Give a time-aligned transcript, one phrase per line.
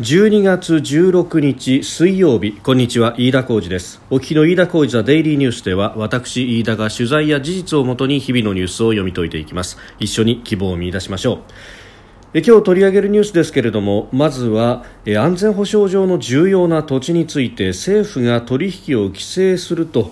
[0.00, 2.58] 12月16日水曜日。
[2.60, 3.14] こんにちは。
[3.16, 4.02] 飯田浩二です。
[4.10, 9.78] お聞きの飯田浩二ザデイリーニュースでは私飯田が取材や事実をもとに日々のニュースを読み解いていきます。
[10.00, 11.38] 一緒に希望を見出しましょう。
[12.34, 20.10] え今日取り上げるニュースですけれどもまずはえ安全保障上の重要な土地について政府が取引を規制すると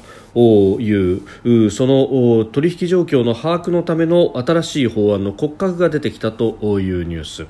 [0.81, 7.47] いうその取引状況の把握のための新しい法案の骨格が出てきたというニュース。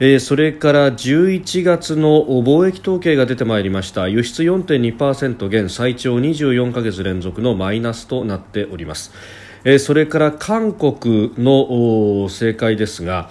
[0.00, 4.08] えー、それから11月の貿易統計が出てまいりました。
[4.08, 9.12] 輸出4.2%減最長24ヶ月連続のマイナスとなっております、
[9.64, 13.30] えー、それから韓国の正解ですが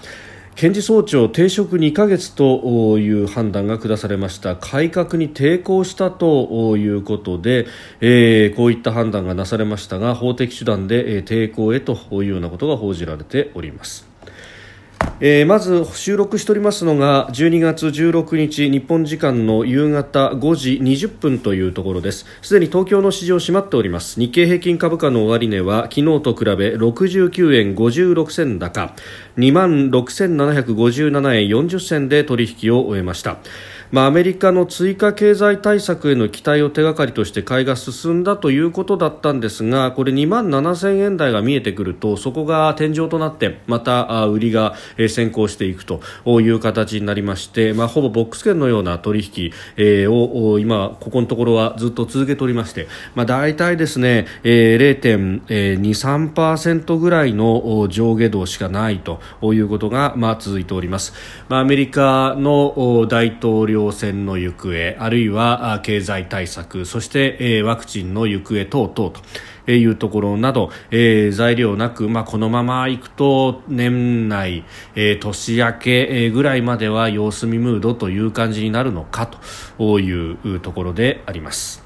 [0.56, 4.56] 検事総長停職2ヶ月という判断が下されました。
[4.56, 7.66] 改革に抵抗したということで、
[8.02, 14.13] えー、こういった判断がなされましたが法的手段で、抵抗へというようなことが報じられております。
[15.20, 22.26] えー、まず収録しておりますのが12月16日日本時間の夕方5時20分というところです。
[22.42, 24.20] すでに東京の市場閉まっております。
[24.20, 28.94] 日経平均株価の終値は昨日と比べ69円56銭高
[29.38, 33.38] 2万6757円40銭で取引を終えました。
[33.94, 46.02] まあ、アメリカの追加経済対策への期待を手がかりとして買いが進んだということだったんですがこれ2万7000円台が見えてくるとそこが天井となってまた売りが先行していくと
[46.42, 49.52] いう形になりまして、まあ、ほぼボックス券のような取引
[50.10, 59.22] を今、ここのところはずっと続けておりまして、まあ、大体ですね0.23%ぐらいの上下動しかないと
[59.54, 61.14] いうことが、まあ、続いております。
[61.48, 69.12] まあ、アメリカの大統領選の行方あるいは経済対策そしてワクチンの行方等々
[69.66, 79.28] というところなど、えー、材料なく、まあ、このままいくと年内、えー、年明けぐらいまでは様子見ムードという感じになるのか
[79.78, 81.84] というところであります。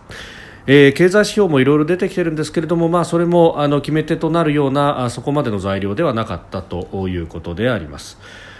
[0.69, 8.17] えー、経済指標もいろいろ出てきているんですけれども、まあ、それもあの決め手となるようなそこまでの材料ではなかったということであります。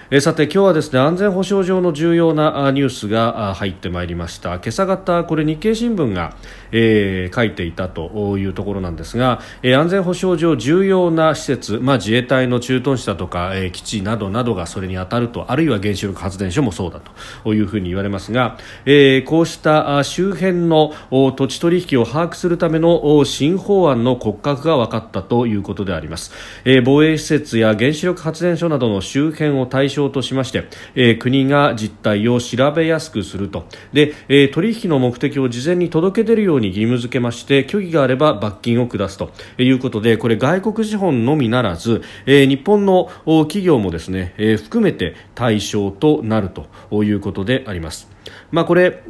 [0.10, 4.54] えさて今日はですね安全保障上の重要なニュースが入ってまいりました。
[4.54, 6.38] 今朝方これ日経新聞が、
[6.72, 17.02] えー、書いていたというところなんですが、えー、安全保障上重要な施設、まあ、自衛隊の駐屯地だとか、えー、基地などなどがそれに当たるとあるいは原子力発電所もそうだ
[17.44, 20.94] というふうに言われますが、えー、こうした周辺の
[21.36, 26.32] 土地取引を把握するための新法案の骨格が分かったということであります、
[26.64, 30.66] えー、防衛施設や原子力発電所などの周辺を対象象としまして、
[30.96, 48.10] えー、国が実態を調べやすくするとで、えー、取引の目的を事前に届け出るように義務付けまして虚偽があれば罰金を下すということでこれ外国資本のみならず、えー、日本の企業もですね、えー、含めて対象となるということであります。
[48.52, 49.04] まあ、これ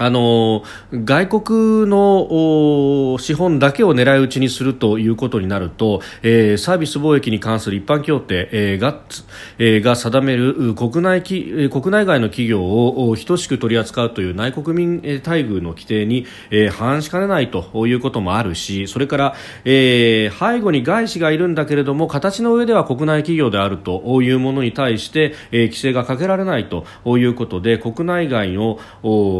[0.00, 0.62] あの
[0.94, 9.24] 外国の資本だけを狙い撃ちにするということになると、えー、サービス貿易に関する一般協定、えー、ガッツ、
[9.58, 19.34] えー、が定める国内き国内外の企業を等しく取り扱うという内国民待遇の規定に、えー、反しかねないということもあるしそれから、
[19.66, 26.86] えー、背後に外資がいるんだけれども形の上では国内企業であるというものに対して、えー、規制がかけられないと
[27.18, 28.78] いうことで国内外の、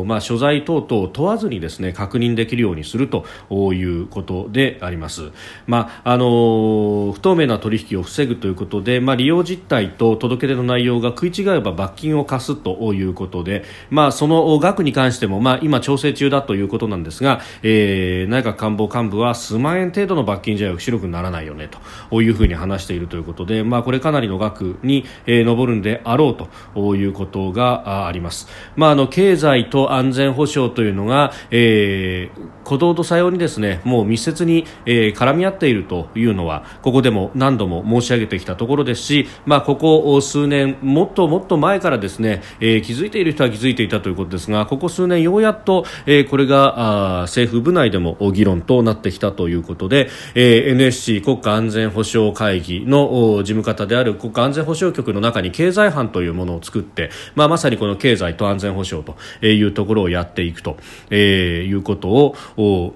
[0.04, 3.24] まあ、所在在等々を問わずにですね確認できるようにすると
[3.72, 5.30] いうことであります。
[5.66, 21.68] まああの不透明な取引を防ぐということで、まあ、利用実態と届け出の内容が食い違えば罰金を課すということで、まあ、その額に関しても、まあ、今調整中だということなんですが、えー、内閣官房幹部は数万円程度の罰金じゃ抑止力にならないよね
[22.10, 26.36] というふうに話しているということで、まあ、これかなりの額に、えー、上るんであろう
[26.74, 28.48] ということがあります。
[28.76, 60.76] まあ、あの経済と安全保障というのが、えー、鼓動と作用にですねもう密接に、えー、絡み合っているというのはここでも何度も申し上げてきたところですし、まあ、ここ数年もっともっと前からですね、えー、気づいている人は気づいていたということですがここ数年ようやっと、えー、これがあ政府部内でも議論となってきたということで、えー、NSC 国家安全保障会議の事務方である国家安全保障局の中に経済班というものを作って、まあ、まさにこの経済と安全保障というところをやっていくと、
[61.10, 62.92] えー、いうことを o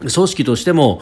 [0.00, 1.00] 組織としても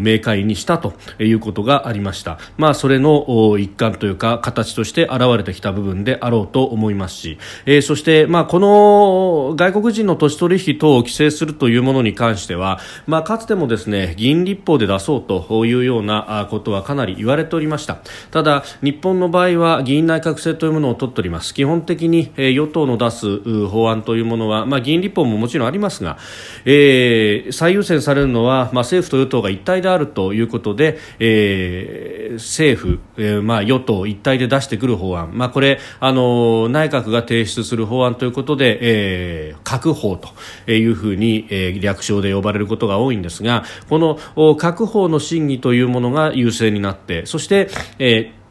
[0.00, 17.98] 明快にしたということがありました、まあ、それの一環というか形として現れてきた部分であろうと思いますし、えー、そして、まあ、この外国人の土地取引等を規制するというものに関しては、まあ、かつてもですね議員立法で出そうというようなことはかなり言われておりました。
[18.30, 21.54] ただ、日本の場合は議員内閣制というものを取っております。
[21.54, 26.18] 基本的に与党の出す法案というものは、まあ、議員立法ももちろんありますが、
[26.64, 48.43] えー、最優先されるのは、まあ、政府と与党が一体であるということで、えー、政府、えー、まあ、与党一体で出してくる法案、まあ、これあの内閣が提出する法案ということで、えー、各法というふうに、えー、略称で呼ばれることが多いんですがこの各法の審議というものが優勢になってそして、えー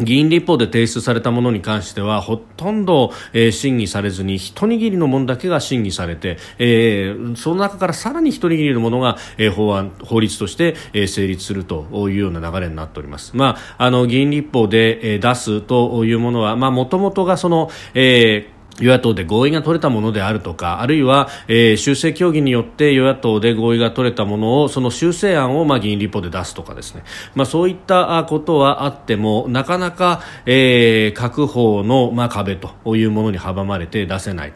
[0.00, 13.36] 議員立法で提出されたものに関してはほとんど、えー、審議されずに一握りのものだけが審議されて、えー、その中からさらに一握りのものが、えー、法案法律として、えー、成立するというような流れになっております。
[13.36, 34.52] まあ、あの議員立法で、えー、出すというものはもともとがその、えー与野党で合意が取れたものであるとかあるいは、えー、修正協議によって与野党で合意が取れたものをその修正案を、まあ、議員立法で出すとかですね、まあ、そういったことはあってもなかなか、えー、各方の、まあ、壁というものに阻まれて出せない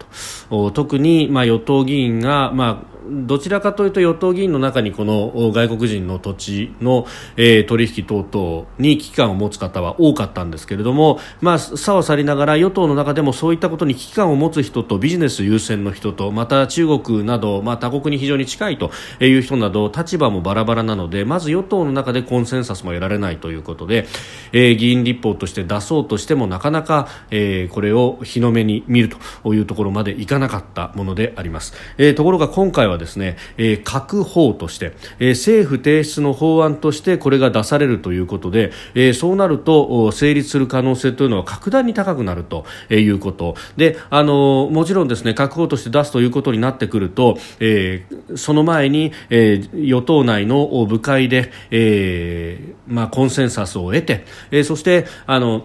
[0.48, 0.70] と。
[0.72, 18.90] 特に、まあ、与党議員が、まあどちらかというと与党議員の中にこの外国人の土地の、えー、取引等々に危機感を持つ方は多かったんですけれども、まあ、差を去りながら与党の中でもそういったことに危機感を持つ人とビジネス優先の人とまた中国など、まあ、他国に非常に近いと
[19.20, 24.06] いう人など立場もバラバラなのでまず与党の中でコンセンサスも得られないということで、
[24.52, 29.08] えー、議員立法として出そうとしてもなかなか、えー、これを日の目に見る
[29.42, 31.74] というところまでいかなかったものであります。
[31.98, 43.56] えー、ところが今回はですね、えー、各法として、えー、政府提出の法案としてこれが出されるということで、えー、そうなると成立する可能性というのは格段に高くなるということ。
[43.76, 55.64] で、あのもちろんですね各法として出すということになってくると、えー、その前に、えー、与党内の部会で、えーまあ、コンセンサスを得て、えー、そしてあの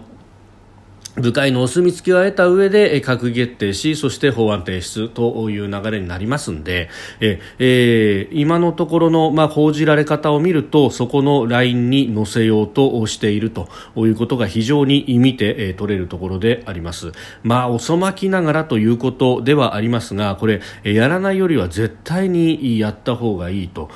[1.16, 6.90] 部会のお墨付きを得た上で閣議決定しそして法案提出という流れになりますので
[7.20, 23.88] え、えー、今のところの、まあ、報じられ方を見るとそこのラインに載せようとしているということが非常に見て、えー、取れるところであります、まあ、遅まきながらということではありますがこれやらないよりは絶対にやった方がいいと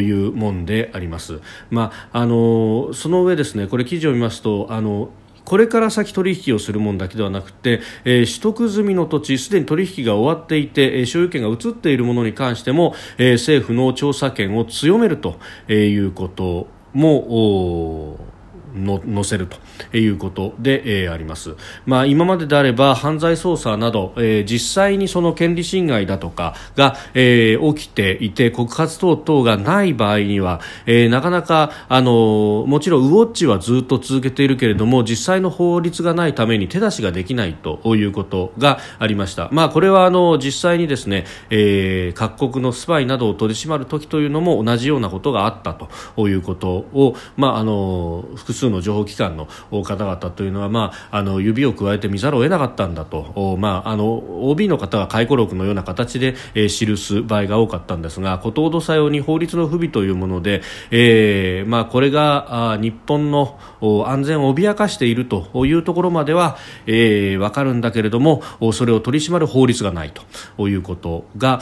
[0.00, 1.40] いうもんであります、
[1.70, 5.10] まあ、あのその上ですねこれ記事を見ますとあの
[5.44, 15.36] これから先取引をするものだけではなくて、えー、取得済みの土地すでに取引が終わっていて、えー、所有権が移っているものに関しても、えー、政府の調査権を強めると
[15.68, 18.18] いうことも
[18.74, 21.56] 載せるということで、えー、あります、
[21.86, 63.58] まあ、今までであれば犯罪捜査など、えー、実際にその権利侵害だとかが、えー、起きていて告発等々がない場合には、えー、なかなかあのもちろんウォッチはずっと続けているけれども実際の法律がないために手出しができないということがありました、まあ、これはあの実際にですね、えー、各国のスパイなどを取り締まる時というのも同じようなことがあったということを、まあ、あの複数数の情報機関の方々というのは、まあ、あの指をくわえて見ざるを得なかったんだと、まあ、あの OB の方は回顧録のような形で、えー、記す場合が多かったんですがことほどさように法律の不備というもので、えーまあ、これがあ日本の
[64.06, 68.42] 安全を脅かしているというところまでは、えー、分かるんだけれども
[68.72, 70.12] それを取り締まる法律がない
[70.56, 71.60] ということが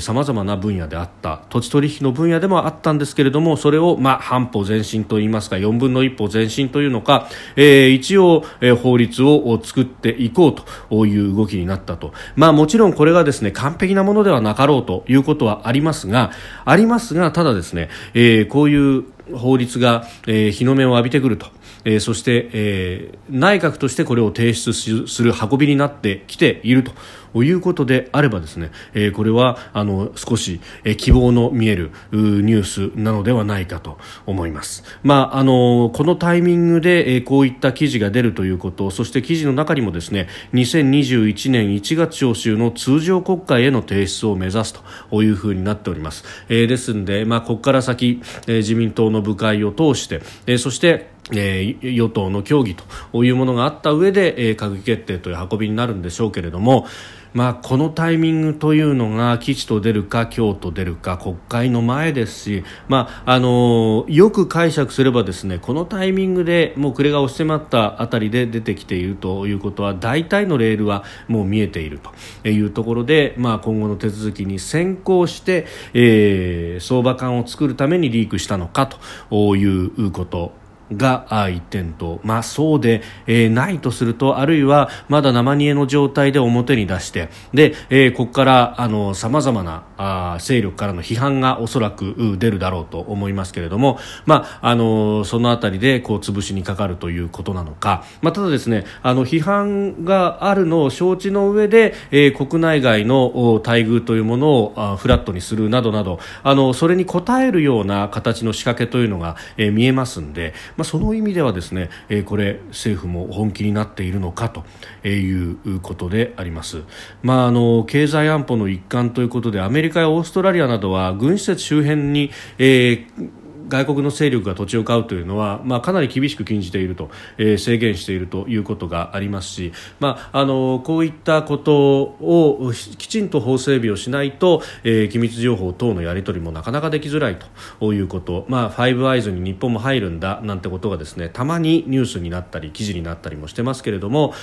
[0.00, 10.54] さまざまな分野であった土地取引の分野でもあったんですけれどもそれを、まあ、半歩前進といいますか4分の1歩前進というのか、えー、一応、えー、法律を作っていこう
[10.90, 16.32] という動きになったと、まあ、もちろんこれがですね完璧なものではなかろうということはありますが
[16.64, 19.04] ありますがただですね、えー、こういう
[19.36, 21.46] 法律が、えー、日の目を浴びてくると。
[21.84, 26.92] えー、そして、えー、内閣としてこれを提出する運びになってきていると。
[27.32, 34.84] ということであればですね、えー、これはあの少し、えー、希望の見えるニュースなのではないかと思います。
[35.02, 44.74] まあ、あのこのタイミングで、えー、こういった記事が出るということそして記事の中にもですね2021年1月召集の通常国会への提出を目指す
[45.10, 46.24] というふうになっております。
[46.48, 56.86] えー、ですので、まあ、ここから先、えー、自民党の部会を通して、えー、そしてえー、与党の協議というものがあった上で、えー、閣議決定という運びになるんでしょうけれども、
[57.32, 72.00] まあ、このタイミングというのが吉と出るか今日と出るか国会の前ですし、まああの、よく解釈すればですねこのタイミングでもう暮れが押し迫ったあたりで出てきているということは大体のレールはもう見えている
[72.42, 78.90] というところで、まあ、今後の手続きに先行して、えー、相場感を作るためにリークしたのか
[79.30, 80.59] ということ
[80.96, 114.64] が1点と、まあ、そうで、えー、ないとするとあるいはまだ生煮えの状態で表に出してで、えー、ここからさまざまなあ勢力からの批判がおそらく出るだろうと思いますけれども、まあ、あのそのあたりでこう潰しにかかるということなのか、まあ、ただですねあの批判があるのを承知の上で、えー、国内外の待遇というものをあフラットにするなどなどあのそれに応えるような形の仕掛けというのが、えー、見えますんで、まあ、その意味ではですね、えー、これ政府も本気になっているのかと
[115.06, 116.84] いうことであります。
[117.22, 123.30] まあ、あの経済安保の一環ということでアメリカやオーストラリアなどは軍施設周辺に、えー
[123.70, 137.38] 外国の勢力が土地を買うというのは、まあ、かなり厳しく禁じていると、えー、制限しているということがありますし、まあ、あのこういったことをきちんと法整備をしないと、えー、機密情報等のやり取りもなかなかできづらい
[137.78, 144.34] ということ、まあ、ファイブアイズに日本も入るんだなんてことがですねたまにニュースになったり記事になったりもしてますけれども、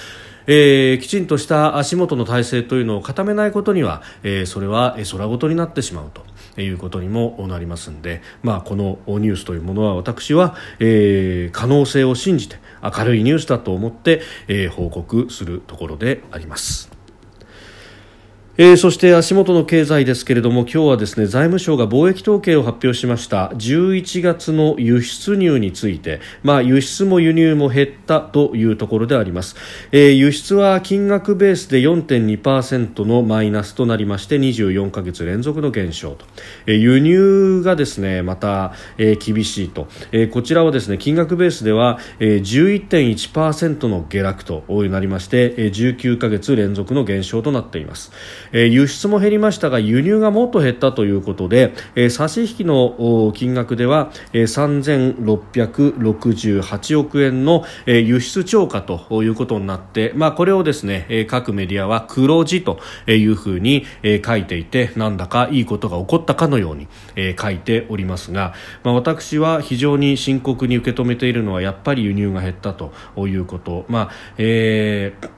[0.48, 6.25] えー、きちんとした足元の体制というのを固めないことには、えー、それは空ごとになってしまうと。
[6.61, 16.97] いうことにもなりますので、まあ、このニュースというものは私は、えー、可能性を信じて明るいニュースだと思って、えー、報告するところであります。
[18.59, 23.49] えー、そして足元の経済ですけれども今日はですね財務省が貿易統計を発表しました。
[23.49, 29.55] 11月の輸出入について、まあ、輸出も輸入も減ったというところであります、
[29.91, 36.25] えー、輸出は金額ベースで4.2%のマイナスとなりまして24ヶ月連続の減少と、
[36.65, 42.39] えー、輸入がですねまた、えー、厳しいと、えー、こちらはですね金額ベースでは、えー、
[42.89, 48.11] 11.1%の下落となりまして、えー、19ヶ月連続の減少となっています。
[48.51, 55.24] えー、輸出も減りましたが輸入がもっと減ったということで、えー、差し引きの金額では、えー、
[55.54, 72.92] 3668億円の、えー、輸出超過ということになって、まあ、これをですね、各メディアは黒字というふうに、えー、書いていてなんだかいいことが起こったかのように、えー、書いておりますが、まあ、私は非常に深刻に受け止めているのはやっぱり輸入が減ったと
[73.27, 73.86] いうこと。
[73.88, 75.38] まあえー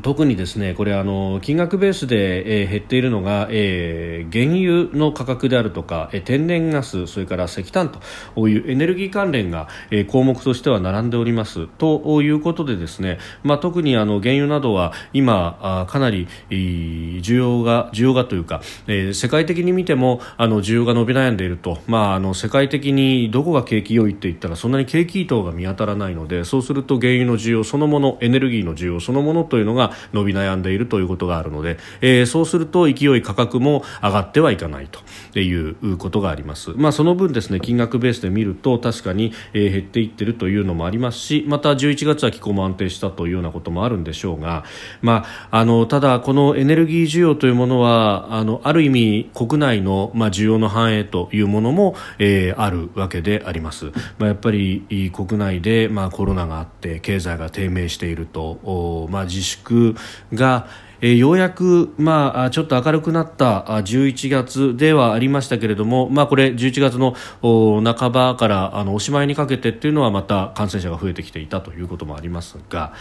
[0.00, 11.66] 特にですねこれあの金額ベースで、えー、減っているのが、えー、原油の価格であるとか、えー、天然ガスそれから石炭というエネルギー関連が、えー、項目としては並んでおります。
[11.66, 34.88] ということでですね、まあ、特にあの原油などは今あかなり需要が需要がというか、えー、世界的に見てもあの需要が伸び悩んでいると、まあ、あの世界的にどこが景気良いって言ったらそんなに景気等が見当たらないのでそうすると原油の需要そのものエネルギーの需要そのものというのがが伸び悩んでいるということがあるので、えー、そうすると勢い価格も上がってはいかない
[35.32, 36.70] ということがあります。
[36.76, 44.64] まあ、その分ですね金額ベースで見ると確かに、えー、減っていってるというのもありますしまた11月は気候も安定したというようなこともあるんでしょうが、
[45.00, 53.86] まあ、あのただこのエネルギー需要というものはあのある意味国内の、まあ、需要の反映というものも、えー、あるわけであります。
[54.18, 59.61] まあ、やっぱり国内で、まあ、コロナがあって経済が低迷していると、まあ、自粛
[60.34, 60.66] が、
[61.04, 67.16] え、ようやく、まあ、ちょっと明るくなった11月ではありましたけれども、まあ、これ11月の
[67.82, 72.92] 半ばからあのおしまいにかけてっていうのはまた感染者が増えてきていたということもありますが、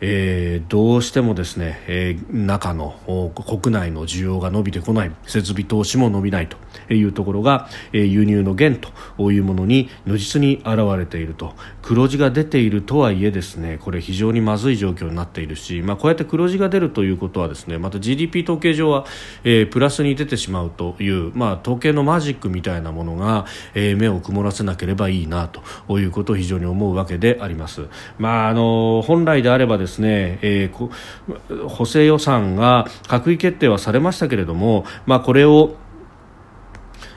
[0.00, 5.12] えー、どうしてもですね、えー、中の国内の需要が伸びてこない。
[5.26, 6.56] 設備投資も伸びないと。
[6.90, 8.80] いうところが、えー、輸入の減
[9.16, 11.54] というものに如実に現れていると。
[11.84, 19.04] 黒字が出ているとはいえですねこれ非常にまずい状況になっているし、まあ、こうやって黒字が出るということはですねまた GDP 統計上は、
[19.44, 27.86] えー、プラスに出てしまうという、まあ、統計のマジックみたいなものが、えー、目を曇らせなければいいなということを非常に思うわけであります。
[28.18, 35.76] まあ、あの本来であればですね、えー、補正予算が閣議決定はされましたけれども、まあ、これを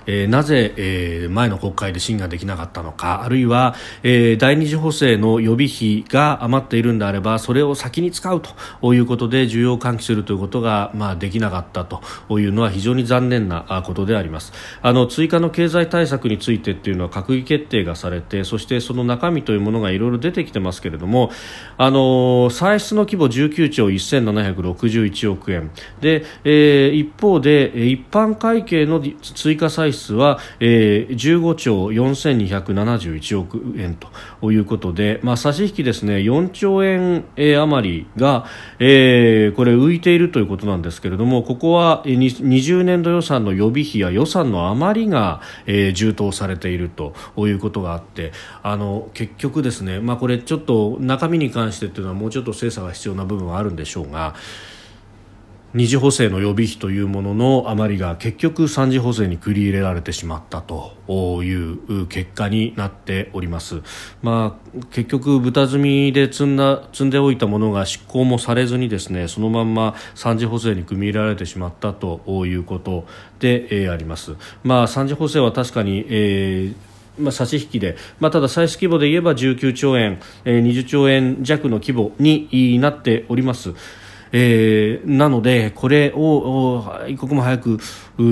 [0.08, 12.02] えー、なぜ、えー、前の国会で審議できなかったのかあるいは、えー、第二次補正の予備費が余っているんであればそれを先に使うということで需要を喚起するということが、まあ、できなかったと
[12.40, 14.54] いうのは非常に残念なことであります。
[14.82, 21.32] あの追加の経済対策についてっていうのは閣議決定がされてそしてその中身というものがいろいろ出てきてますけれども
[21.78, 25.72] あの歳出の規模19兆1761億円。
[26.02, 33.98] で、えー、一方で一般会計の追加歳出は、えー、15兆4271億円
[34.42, 38.46] ということで、まあ、差し引きですね4兆円、えー、余りが、
[38.80, 48.32] えー、これ浮いているということなんですけれどもここは20年度予算の予備費や予算の余りが、えー、充当されているということがあって
[48.64, 54.36] あの結局ですね、まあ、これちょっと中身に関してというのはもうちょっと精査が必要な部分はあるんでしょうが
[55.78, 60.96] 二次補正の予備費というものの余りが結局三次補正に繰り入れられてしまったと
[61.44, 63.84] いう結果になっております、
[64.24, 73.06] まあ、結局豚積みで積んだ積んでおいたものが執行もされずにですねそのまんま三次補正に組み入れられてしまったということ
[73.38, 83.76] で、えー、あります、まあ、三次補正は確かに、えーまあ、差し引きで、まあ、ただ歳出規模で言えば19兆円、えー、20兆円弱の規模になっております。
[84.32, 87.80] えー、なので、これを一刻も早く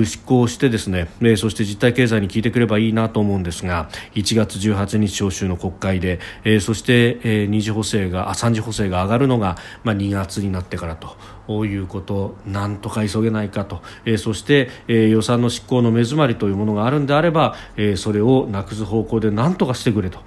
[0.04, 11.16] 執行してですね、えー、そして実体経済に効いてくればいいなと思うんですが1月18日召集の国会で、えー、そして、えー、2次補正があ3次補正が上がるのが、まあ、2月になってからと。
[11.48, 20.18] いうことなんとか急げないかと、えー、そして、えー、予算の執行の目詰まりというものがあるんであれば、えー、それをなくす方向でなんとかしてくれと。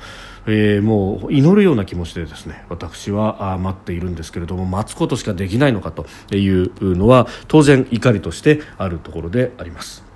[0.48, 6.06] えー、もう祈るような気持ちでですね私は待っているんですけれども待つことしかできないのかと
[6.36, 10.09] いうのは当然怒りとしてあるところであります。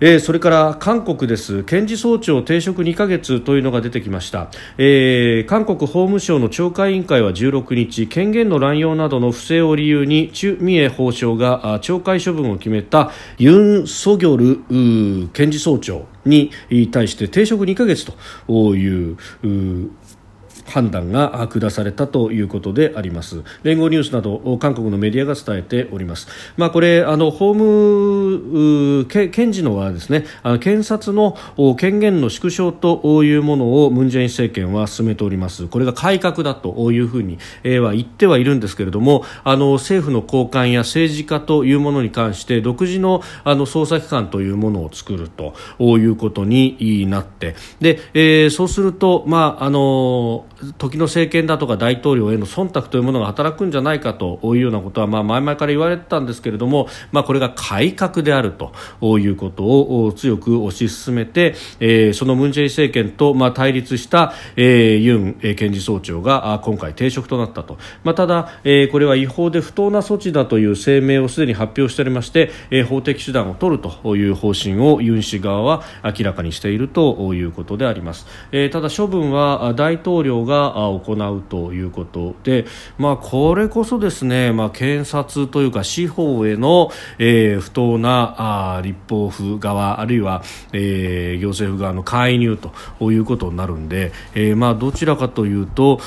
[0.00, 1.62] えー、それから韓国です。
[1.64, 16.50] 検事総長停職2ヶ月というのが出てきました、えー、韓国法務省の調査委員会は16日権限の乱用などの不正を理由にチュ・ミエ法相が懲戒処分を決めたユン・ソギョル検事総長に
[16.90, 18.06] 対して停職2ヶ月
[18.46, 19.16] という
[20.66, 23.42] 判断が下されたということであります。
[23.62, 31.36] 連合ニュースなど韓国のメディアが伝えております、まあ、これあの法務検事のはですねあの検察の
[31.76, 35.66] 権限の縮小というものをムン・ジェイン政権は進めております。
[35.68, 50.46] これが改革だというふうに、は言ってはいるんですけれどもあの政府の高官や政治家というものに関して独自のあの捜査機関というものを作るということになってで、えー、そうすると、まああの
[50.78, 58.72] 時の政権だとか大統領への忖度というものが働くんじゃないかというようなことは、まあ、前々から言われてたんですけれども、まあ、これが改革であると
[59.18, 82.66] いうことを強く推し進めて、えー、そのムン・ジェイン政権と、まあ、対立した、えー、ユン検事総長が今回停職となったと、まあ、ただ、えー、これは違法で不当な措置だという声明をすでに発表しておりまして、えー、法的手段を取るという方針をユン氏側は明らかにしているということであります、えー、ただ処分は大統領がが行うということで、
[82.98, 96.00] まあ、これこそですね、まあ、検察というか司法への、えー、不当なあ立法府側あるいは、えー、行政府側の介入ということになるんで、えーまあ、どちらかというと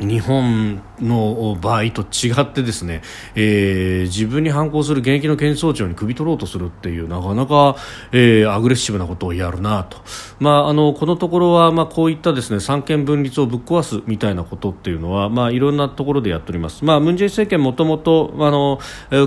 [0.00, 3.02] 日本の場合と違ってですね、
[3.34, 7.76] えー、自分に反抗する現役の検察庁に首取ろうとするっていうなかなか、
[8.12, 9.98] えー、アグレッシブなことをやるなと、
[10.38, 18.78] まあ、あのこのところは、まあ、こういったですね三権分立をぶっ壊すみたいなことっていうのは、まあ、いろんなところでやっております、まあ、ムン・ジェイン政権もともとあの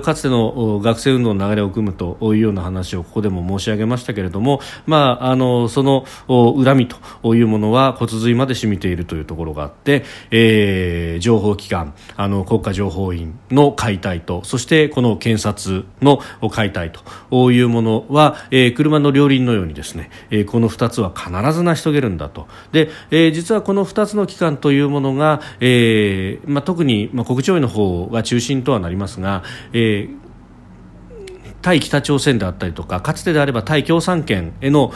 [0.01, 16.91] かつての学生運動の流れを組むというような話をここでも申し上げましたけれども、まあ、あのその恨みというものは骨髄まで染みているというところがあって、えー、情報機関あの国家情報院の解体とそしてこの検察の解体
[17.32, 22.47] というものは、えー、車の両輪のようにですね、えー、この2つは必ず成し遂げるんだと。
[22.73, 30.23] で、えー、実はこの2つの機関というものが、えーまあ、特に、まあ、国庁院の方が中心とはなりますが、えー
[31.63, 34.91] 対北朝鮮であったりとかかつてであれば対共産圏への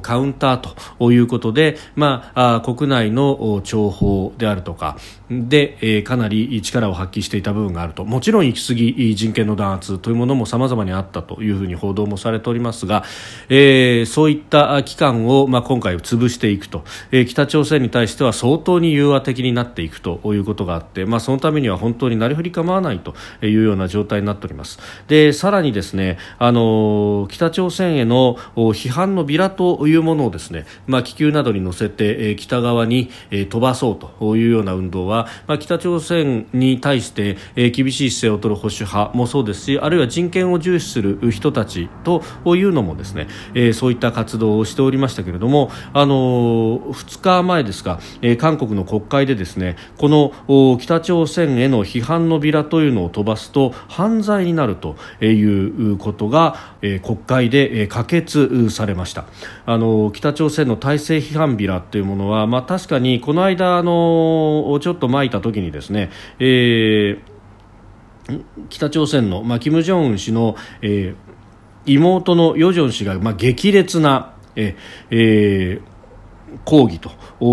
[0.00, 4.96] カウンターということで、まあ、国内の諜報であるとか
[5.30, 8.04] で、えー、かなり力を発揮していた部分があると。
[8.04, 13.04] もちろん行き過ぎ人権の弾圧というものも様々にあったというふうに報道もされておりますが、
[13.48, 24.78] えー、そういった機関を、まあ、今回潰していくと、えー、北朝鮮に対しては相当に融和的になっていくということがあって、まあ、そのためには本当になりふり構わないというような状態になっております。
[25.08, 42.22] でさらにですねあの北朝鮮への批判のビラというものをですね、まあ、気球などに乗せて、えー、北側に、え、飛ばそうというような運動は、まあ、北朝鮮に対して、えー、厳しい姿勢を取る保守派もそうですしあるいは人権を重視する人たちと
[42.56, 59.26] いうのもですね、えー、そういった活動をしておりましたけれども、あのー、2日前ですか、えー、韓国の国会でですねこの北朝鮮への批判のビラというのを飛ばすと犯罪になるということが、えー、国会で、可決されました。
[59.66, 67.38] あの北朝鮮の体制批判ビラというものは、まあ、確かにこの間あのちょっとまいた時にですね、えー
[68.68, 74.76] 北朝鮮の、まあ、金正恩氏の、えー、妹の与正氏が、まあ、激烈な、え
[75.10, 75.97] えー
[76.64, 77.10] 抗議と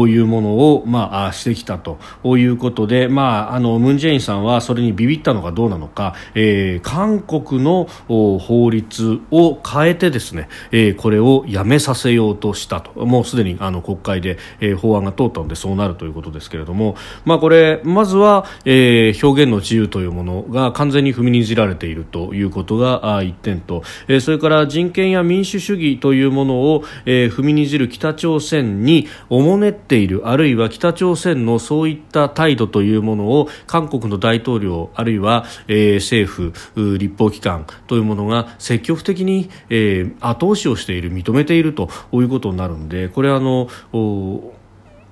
[0.08, 1.98] いうものを、まあ、してきたと
[2.38, 13.06] いうことで、まあ、あのムン・ジェインさんはそれにビビったのかどうなのか、えー、韓国の法律を変えてですね、えー、これをやめさせようとしたと。
[13.06, 28.85] もうすでにあの国会で、えー、法案が通ったのでそうなるということですけれども、まあ、これまずは、えー、表現の自由というものが完全に踏みにじられているということが一点と、えー、それから人権や民主主義というものを、えー、踏みにじる北朝鮮に
[29.30, 43.70] おもねっているあるいは北朝鮮のそういった態度というものを韓国の大統領あるいは、えー、政府立法機関というものが積極的に、えー、後押しをしている認めているということになるのでこれはあの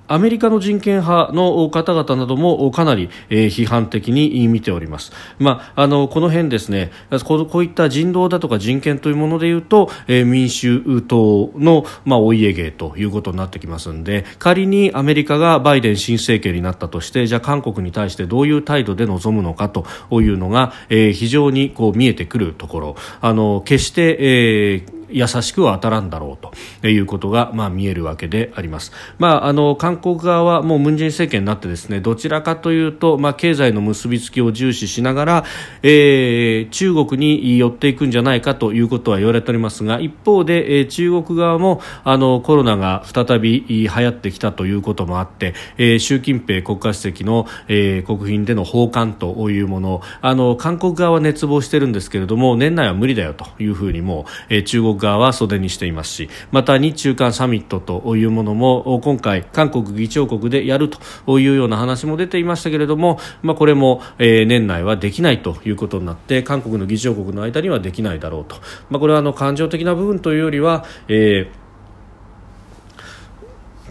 [0.06, 6.90] アメリカの人権派の方々などもかなり、批判的に見ております、まあ、あのこの辺ですね
[7.24, 19.86] こういった人道だとか人権というものでいうと、民主党の、まあ、お家芸ということになってきますので仮にアメリカがバイデン新政権になったとしてじゃあ韓国に対してどういう態度で臨むのかと
[20.20, 22.96] いうのが、非常にこう見えてくるところ。
[23.20, 28.92] あの決して、えー優しくは当たらんだろうということが、まあ、見えるわけであります。
[29.18, 35.44] まあ、あの韓国側はもうムン・ジェイン政権になってですねどちらかというと、まあ、経済の結びつきを重視しながら、
[35.82, 60.90] えー、中国に寄っていくんじゃないかということは言われておりますが一方で、えー、中国側もあのコロナが再び流行ってきたということもあって、えー、習近平国家主席の、えー、国賓での訪韓というものあの韓国側は熱望してるんですけれども年内は無理だよというふうにも、えー、中国側は袖にしていますしまた日中韓サミットというものも今回、韓国議長国でやる
[61.26, 68.56] というような話も出ていましたけれども、まあ、これも、え、年内はできないということになって韓国の議長国の間にはできないだろうと、
[68.90, 71.63] まあ、これはあの感情的な部分というよりは、えー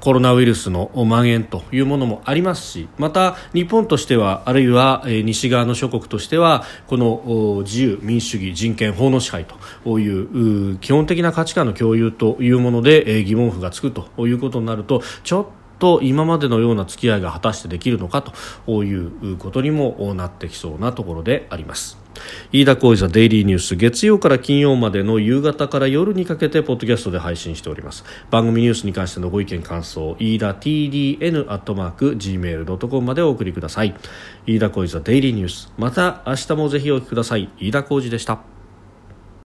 [0.03, 9.45] コロナウイルスの蔓延というものもありますしまた日本としてはあるいは西側の諸国としてはこの自由、民主主義、人権、法の支配
[9.85, 15.45] という基本的な価値観の共有というもので疑問符がつくということになるとちょっ
[15.79, 18.21] と今までのような付き合いが果たしてできるのか
[18.65, 22.02] ということにもなってきそうなところであります。
[22.51, 28.03] 飯田浩司のデイリーニュース月曜から金曜までの夕方から夜にかけてポッドキャストで配信しております。
[28.29, 33.95] 番組ニュースに関してのご意見感想飯田 TDN アットマーク Gmail.com までお送りください。
[34.45, 35.71] 飯田浩司のデイリーニュース。
[35.77, 37.49] また明日もぜひお聞きください。
[37.59, 38.52] 飯田浩司でした。